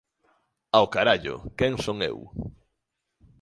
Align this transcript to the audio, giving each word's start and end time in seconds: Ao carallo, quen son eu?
Ao 0.77 0.85
carallo, 0.95 1.35
quen 1.57 1.73
son 1.85 1.97
eu? 2.09 2.17